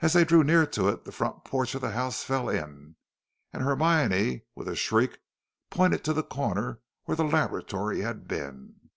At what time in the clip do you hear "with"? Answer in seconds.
4.56-4.66